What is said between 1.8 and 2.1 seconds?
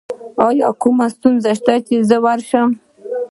چې